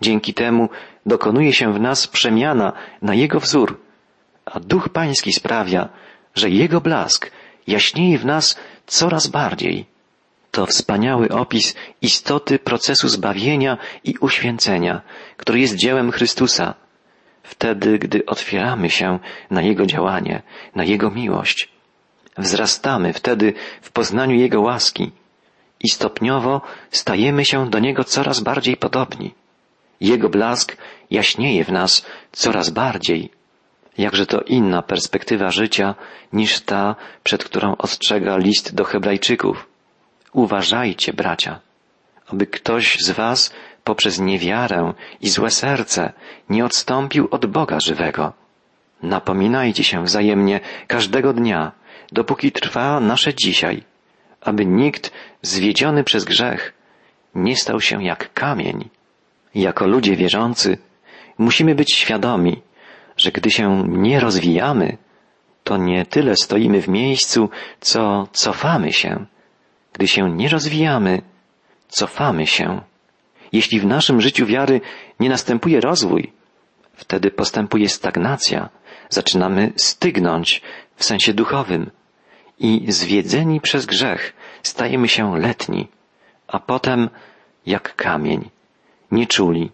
Dzięki 0.00 0.34
temu 0.34 0.68
dokonuje 1.06 1.52
się 1.52 1.72
w 1.72 1.80
nas 1.80 2.06
przemiana 2.06 2.72
na 3.02 3.14
Jego 3.14 3.40
wzór, 3.40 3.80
a 4.44 4.60
Duch 4.60 4.88
Pański 4.88 5.32
sprawia, 5.32 5.88
że 6.34 6.50
Jego 6.50 6.80
blask 6.80 7.30
jaśnieje 7.66 8.18
w 8.18 8.24
nas 8.24 8.58
coraz 8.86 9.26
bardziej. 9.26 9.86
To 10.50 10.66
wspaniały 10.66 11.28
opis 11.28 11.74
istoty 12.02 12.58
procesu 12.58 13.08
zbawienia 13.08 13.78
i 14.04 14.14
uświęcenia, 14.20 15.02
który 15.36 15.60
jest 15.60 15.74
dziełem 15.74 16.10
Chrystusa. 16.10 16.74
Wtedy, 17.42 17.98
gdy 17.98 18.26
otwieramy 18.26 18.90
się 18.90 19.18
na 19.50 19.62
Jego 19.62 19.86
działanie, 19.86 20.42
na 20.74 20.84
Jego 20.84 21.10
miłość. 21.10 21.68
Wzrastamy 22.38 23.12
wtedy 23.12 23.52
w 23.80 23.90
poznaniu 23.92 24.36
Jego 24.36 24.60
łaski 24.60 25.12
i 25.80 25.88
stopniowo 25.88 26.60
stajemy 26.90 27.44
się 27.44 27.70
do 27.70 27.78
Niego 27.78 28.04
coraz 28.04 28.40
bardziej 28.40 28.76
podobni. 28.76 29.34
Jego 30.00 30.28
blask 30.28 30.76
jaśnieje 31.10 31.64
w 31.64 31.72
nas 31.72 32.06
coraz 32.32 32.70
bardziej. 32.70 33.30
Jakże 33.98 34.26
to 34.26 34.40
inna 34.40 34.82
perspektywa 34.82 35.50
życia 35.50 35.94
niż 36.32 36.60
ta, 36.60 36.96
przed 37.22 37.44
którą 37.44 37.76
ostrzega 37.76 38.36
list 38.36 38.74
do 38.74 38.84
Hebrajczyków. 38.84 39.66
Uważajcie, 40.32 41.12
bracia, 41.12 41.60
aby 42.26 42.46
ktoś 42.46 42.98
z 43.00 43.10
was 43.10 43.52
poprzez 43.84 44.18
niewiarę 44.20 44.92
i 45.20 45.28
złe 45.28 45.50
serce 45.50 46.12
nie 46.48 46.64
odstąpił 46.64 47.28
od 47.30 47.46
Boga 47.46 47.80
żywego. 47.80 48.32
Napominajcie 49.02 49.84
się 49.84 50.04
wzajemnie 50.04 50.60
każdego 50.86 51.32
dnia, 51.32 51.72
dopóki 52.12 52.52
trwa 52.52 53.00
nasze 53.00 53.34
dzisiaj, 53.34 53.82
aby 54.40 54.66
nikt 54.66 55.12
zwiedziony 55.42 56.04
przez 56.04 56.24
grzech 56.24 56.74
nie 57.34 57.56
stał 57.56 57.80
się 57.80 58.04
jak 58.04 58.32
kamień. 58.32 58.88
Jako 59.54 59.86
ludzie 59.86 60.16
wierzący 60.16 60.78
musimy 61.38 61.74
być 61.74 61.94
świadomi, 61.94 62.62
że 63.16 63.32
gdy 63.32 63.50
się 63.50 63.84
nie 63.88 64.20
rozwijamy, 64.20 64.96
to 65.64 65.76
nie 65.76 66.06
tyle 66.06 66.36
stoimy 66.36 66.82
w 66.82 66.88
miejscu, 66.88 67.50
co 67.80 68.28
cofamy 68.32 68.92
się. 68.92 69.26
Gdy 69.92 70.08
się 70.08 70.30
nie 70.30 70.48
rozwijamy, 70.48 71.22
cofamy 71.88 72.46
się. 72.46 72.80
Jeśli 73.52 73.80
w 73.80 73.86
naszym 73.86 74.20
życiu 74.20 74.46
wiary 74.46 74.80
nie 75.20 75.28
następuje 75.28 75.80
rozwój, 75.80 76.32
wtedy 76.94 77.30
postępuje 77.30 77.88
stagnacja, 77.88 78.68
zaczynamy 79.08 79.72
stygnąć 79.76 80.62
w 80.96 81.04
sensie 81.04 81.34
duchowym 81.34 81.90
i 82.58 82.92
zwiedzeni 82.92 83.60
przez 83.60 83.86
grzech 83.86 84.32
stajemy 84.62 85.08
się 85.08 85.38
letni, 85.38 85.88
a 86.48 86.58
potem 86.58 87.10
jak 87.66 87.96
kamień, 87.96 88.50
nieczuli, 89.10 89.70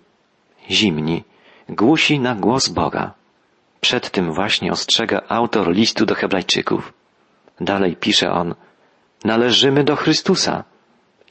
zimni, 0.71 1.25
głusi 1.69 2.21
na 2.21 2.35
głos 2.35 2.69
Boga. 2.69 3.15
Przed 3.81 4.11
tym 4.11 4.33
właśnie 4.33 4.73
ostrzega 4.73 5.23
autor 5.29 5.73
listu 5.73 6.07
do 6.07 6.15
Hebrajczyków. 6.15 6.93
Dalej 7.61 7.97
pisze 7.97 8.33
on, 8.33 8.55
należymy 9.25 9.85
do 9.85 9.97
Chrystusa, 9.97 10.65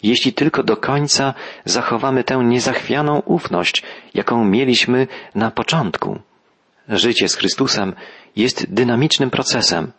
jeśli 0.07 0.33
tylko 0.33 0.63
do 0.63 0.77
końca 0.77 1.33
zachowamy 1.65 2.23
tę 2.23 2.37
niezachwianą 2.37 3.19
ufność, 3.19 3.83
jaką 4.13 4.45
mieliśmy 4.45 5.07
na 5.35 5.51
początku. 5.51 6.19
Życie 6.89 7.29
z 7.29 7.35
Chrystusem 7.35 7.93
jest 8.35 8.73
dynamicznym 8.73 9.29
procesem. 9.29 9.91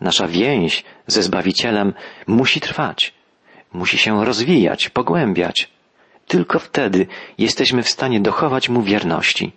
Nasza 0.00 0.28
więź 0.28 0.84
ze 1.06 1.22
Zbawicielem 1.22 1.94
musi 2.26 2.60
trwać, 2.60 3.14
musi 3.72 3.98
się 3.98 4.24
rozwijać, 4.24 4.88
pogłębiać. 4.88 5.70
Tylko 6.26 6.58
wtedy 6.58 7.06
jesteśmy 7.38 7.82
w 7.82 7.88
stanie 7.88 8.20
dochować 8.20 8.68
Mu 8.68 8.82
wierności. 8.82 9.52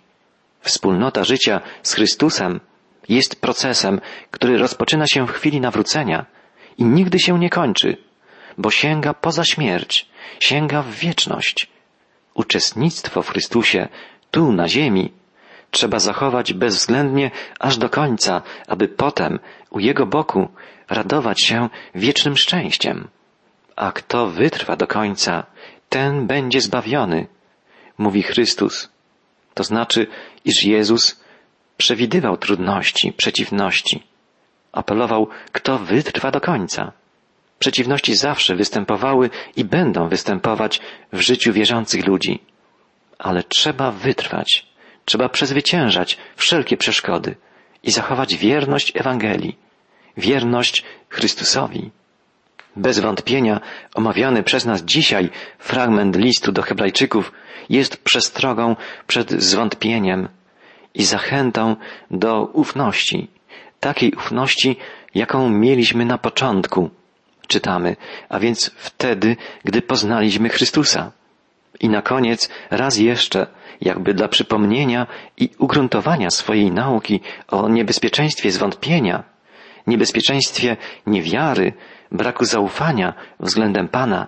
Wspólnota 0.60 1.24
życia 1.24 1.60
z 1.82 1.94
Chrystusem 1.94 2.60
jest 3.08 3.40
procesem, 3.40 4.00
który 4.30 4.58
rozpoczyna 4.58 5.06
się 5.06 5.26
w 5.26 5.30
chwili 5.30 5.60
nawrócenia 5.60 6.26
i 6.78 6.84
nigdy 6.84 7.18
się 7.18 7.38
nie 7.38 7.50
kończy, 7.50 7.96
bo 8.60 8.70
sięga 8.70 9.14
poza 9.14 9.44
śmierć, 9.44 10.08
sięga 10.40 10.82
w 10.82 10.90
wieczność. 10.90 11.66
Uczestnictwo 12.34 13.22
w 13.22 13.30
Chrystusie 13.30 13.88
tu 14.30 14.52
na 14.52 14.68
ziemi 14.68 15.12
trzeba 15.70 15.98
zachować 15.98 16.52
bezwzględnie 16.52 17.30
aż 17.60 17.78
do 17.78 17.88
końca, 17.88 18.42
aby 18.66 18.88
potem 18.88 19.38
u 19.70 19.78
Jego 19.80 20.06
boku 20.06 20.48
radować 20.88 21.40
się 21.42 21.68
wiecznym 21.94 22.36
szczęściem. 22.36 23.08
A 23.76 23.92
kto 23.92 24.26
wytrwa 24.26 24.76
do 24.76 24.86
końca, 24.86 25.46
ten 25.88 26.26
będzie 26.26 26.60
zbawiony, 26.60 27.26
mówi 27.98 28.22
Chrystus. 28.22 28.88
To 29.54 29.64
znaczy, 29.64 30.06
iż 30.44 30.64
Jezus 30.64 31.24
przewidywał 31.76 32.36
trudności, 32.36 33.12
przeciwności. 33.12 34.02
Apelował, 34.72 35.28
kto 35.52 35.78
wytrwa 35.78 36.30
do 36.30 36.40
końca. 36.40 36.92
Przeciwności 37.60 38.14
zawsze 38.14 38.56
występowały 38.56 39.30
i 39.56 39.64
będą 39.64 40.08
występować 40.08 40.80
w 41.12 41.20
życiu 41.20 41.52
wierzących 41.52 42.06
ludzi. 42.06 42.42
Ale 43.18 43.42
trzeba 43.42 43.90
wytrwać, 43.90 44.66
trzeba 45.04 45.28
przezwyciężać 45.28 46.18
wszelkie 46.36 46.76
przeszkody 46.76 47.36
i 47.82 47.90
zachować 47.90 48.36
wierność 48.36 48.92
Ewangelii, 48.96 49.56
wierność 50.16 50.84
Chrystusowi. 51.08 51.90
Bez 52.76 52.98
wątpienia 52.98 53.60
omawiany 53.94 54.42
przez 54.42 54.64
nas 54.64 54.82
dzisiaj 54.82 55.30
fragment 55.58 56.16
listu 56.16 56.52
do 56.52 56.62
Hebrajczyków 56.62 57.32
jest 57.68 58.04
przestrogą 58.04 58.76
przed 59.06 59.30
zwątpieniem 59.30 60.28
i 60.94 61.04
zachętą 61.04 61.76
do 62.10 62.44
ufności, 62.44 63.28
takiej 63.80 64.12
ufności, 64.12 64.76
jaką 65.14 65.50
mieliśmy 65.50 66.04
na 66.04 66.18
początku, 66.18 66.90
czytamy, 67.50 67.96
a 68.28 68.38
więc 68.38 68.70
wtedy, 68.76 69.36
gdy 69.64 69.82
poznaliśmy 69.82 70.48
Chrystusa. 70.48 71.12
I 71.80 71.88
na 71.88 72.02
koniec 72.02 72.48
raz 72.70 72.98
jeszcze, 72.98 73.46
jakby 73.80 74.14
dla 74.14 74.28
przypomnienia 74.28 75.06
i 75.36 75.48
ugruntowania 75.58 76.30
swojej 76.30 76.70
nauki 76.70 77.20
o 77.48 77.68
niebezpieczeństwie 77.68 78.50
zwątpienia, 78.50 79.24
niebezpieczeństwie 79.86 80.76
niewiary, 81.06 81.72
braku 82.12 82.44
zaufania 82.44 83.14
względem 83.40 83.88
Pana, 83.88 84.26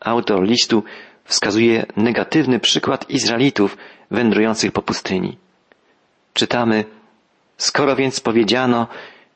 autor 0.00 0.42
listu 0.42 0.84
wskazuje 1.24 1.86
negatywny 1.96 2.60
przykład 2.60 3.10
Izraelitów 3.10 3.76
wędrujących 4.10 4.72
po 4.72 4.82
pustyni. 4.82 5.38
Czytamy, 6.34 6.84
skoro 7.56 7.96
więc 7.96 8.20
powiedziano, 8.20 8.86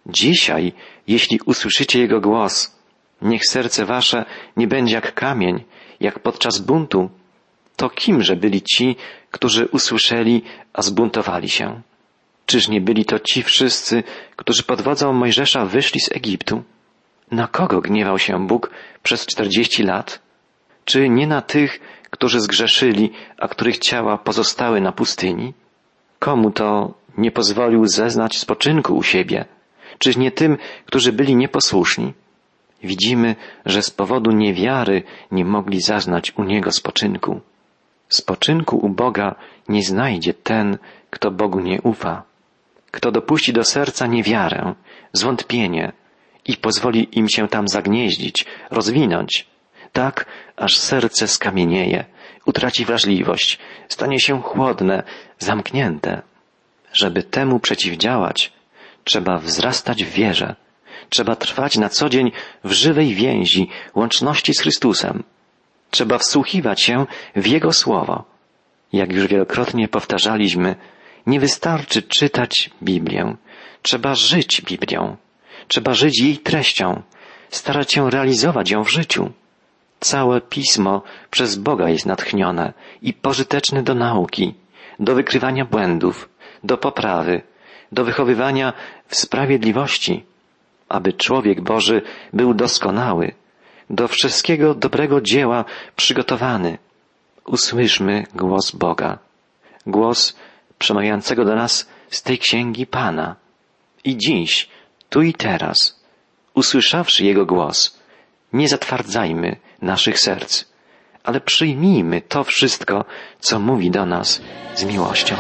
dzisiaj, 0.07 0.73
jeśli 1.07 1.41
usłyszycie 1.47 2.01
Jego 2.01 2.21
głos, 2.21 2.78
niech 3.23 3.47
serce 3.47 3.85
wasze 3.85 4.25
nie 4.57 4.67
będzie 4.67 4.95
jak 4.95 5.15
kamień, 5.15 5.65
jak 6.01 6.19
podczas 6.19 6.59
buntu, 6.59 7.11
to 7.77 7.91
kimże 7.91 8.37
byli 8.37 8.63
ci, 8.63 8.97
którzy 9.31 9.67
usłyszeli, 9.67 10.43
a 10.73 10.83
zbuntowali 10.83 11.49
się? 11.49 11.83
Czyż 12.47 12.69
nie 12.69 12.81
byli 12.81 13.05
to 13.05 13.19
ci 13.19 13.43
wszyscy, 13.43 14.03
którzy 14.37 14.63
pod 14.63 14.81
wodzą 14.81 15.13
Mojżesza 15.13 15.67
wyszli 15.67 16.01
z 16.01 16.13
Egiptu? 16.13 16.63
Na 17.31 17.47
kogo 17.47 17.81
gniewał 17.81 18.19
się 18.19 18.47
Bóg 18.47 18.71
przez 19.03 19.27
czterdzieści 19.27 19.83
lat? 19.83 20.21
Czy 20.85 21.09
nie 21.09 21.27
na 21.27 21.43
tych, 21.43 21.81
którzy 22.11 22.41
zgrzeszyli, 22.41 23.11
a 23.39 23.49
których 23.49 23.79
ciała 23.79 24.19
pozostały 24.19 24.81
na 24.81 24.93
pustyni? 24.93 25.55
Komu 26.19 26.51
to 26.51 26.95
nie 27.19 27.31
pozwolił 27.31 27.87
zeznać 27.87 28.39
spoczynku 28.39 28.97
u 28.97 29.03
siebie? 29.03 29.45
Czyż 29.99 30.17
nie 30.17 30.31
tym, 30.31 30.59
którzy 30.87 31.13
byli 31.13 31.37
nieposłuszni? 31.37 32.13
Widzimy, 32.83 33.37
że 33.67 33.83
z 33.83 33.91
powodu 33.91 34.31
niewiary 34.31 35.03
nie 35.31 35.45
mogli 35.45 35.81
zaznać 35.81 36.33
u 36.37 36.45
Niego 36.45 36.73
spoczynku. 36.73 37.41
Spoczynku 38.09 38.77
u 38.77 38.89
Boga 38.89 39.35
nie 39.69 39.83
znajdzie 39.83 40.35
ten, 40.35 40.79
kto 41.11 41.31
Bogu 41.31 41.61
nie 41.61 41.83
ufa, 41.83 42.23
kto 42.91 43.11
dopuści 43.11 43.53
do 43.53 43.65
serca 43.65 44.07
niewiarę, 44.07 44.75
zwątpienie 45.13 45.93
i 46.45 46.57
pozwoli 46.57 47.19
im 47.19 47.29
się 47.29 47.49
tam 47.49 47.69
zagnieździć, 47.69 48.47
rozwinąć, 48.71 49.47
tak 49.93 50.27
aż 50.57 50.77
serce 50.77 51.29
skamienieje, 51.29 52.05
utraci 52.47 52.85
wrażliwość, 52.85 53.59
stanie 53.89 54.21
się 54.21 54.43
chłodne, 54.43 55.03
zamknięte. 55.39 56.23
Żeby 56.93 57.23
temu 57.23 57.61
przeciwdziałać, 57.61 58.53
trzeba 59.05 59.39
wzrastać 59.39 60.05
w 60.05 60.11
wierze, 60.11 60.55
trzeba 61.09 61.37
trwać 61.37 61.77
na 61.77 61.89
co 61.89 62.09
dzień 62.09 62.33
w 62.65 62.73
żywej 62.73 63.15
więzi, 63.15 63.71
łączności 63.95 64.55
z 64.55 64.61
Chrystusem. 64.61 65.23
Trzeba 65.91 66.19
wsłuchiwać 66.19 66.83
się 66.83 67.07
w 67.37 67.47
Jego 67.47 67.73
słowo. 67.73 68.25
Jak 68.93 69.13
już 69.13 69.27
wielokrotnie 69.27 69.89
powtarzaliśmy, 69.89 70.77
nie 71.27 71.41
wystarczy 71.41 72.03
czytać 72.03 72.71
Biblię. 72.83 73.37
Trzeba 73.83 74.15
żyć 74.15 74.63
Biblią. 74.63 75.17
Trzeba 75.69 75.95
żyć 75.95 76.21
jej 76.21 76.39
treścią, 76.39 77.03
starać 77.51 77.93
się 77.93 78.11
realizować 78.11 78.71
ją 78.71 78.85
w 78.85 78.91
życiu. 78.91 79.33
Całe 80.01 80.41
pismo 80.41 81.03
przez 81.31 81.57
Boga 81.57 81.89
jest 81.89 82.07
natchnione 82.07 82.73
i 83.03 83.13
pożyteczne 83.13 83.83
do 83.83 83.95
nauki, 83.95 84.55
do 85.01 85.15
wykrywania 85.15 85.65
błędów, 85.65 86.29
do 86.65 86.79
poprawy, 86.79 87.43
do 87.93 88.05
wychowywania 88.05 88.73
w 89.09 89.17
sprawiedliwości, 89.17 90.25
aby 90.89 91.13
człowiek 91.13 91.61
Boży 91.61 92.03
był 92.33 92.55
doskonały, 92.55 93.35
do 93.91 94.09
wszystkiego 94.09 94.75
dobrego 94.75 95.21
dzieła 95.21 95.65
przygotowany. 95.97 96.79
Usłyszmy 97.47 98.27
głos 98.35 98.71
Boga, 98.71 99.19
głos 99.87 100.37
przemawiającego 100.79 101.45
do 101.45 101.55
nas 101.57 101.89
z 102.11 102.23
tej 102.23 102.39
księgi 102.39 102.87
Pana. 102.87 103.37
I 104.05 104.17
dziś, 104.17 104.69
tu 105.09 105.23
i 105.23 105.33
teraz, 105.33 106.01
usłyszawszy 106.55 107.25
Jego 107.25 107.47
głos, 107.47 107.99
nie 108.53 108.69
zatwardzajmy 108.69 109.57
naszych 109.83 110.21
serc, 110.21 110.65
ale 111.25 111.41
przyjmijmy 111.41 112.21
to 112.21 112.45
wszystko, 112.45 113.05
co 113.41 113.59
mówi 113.59 113.91
do 113.91 114.07
nas 114.07 114.43
z 114.75 114.85
miłością. 114.85 115.37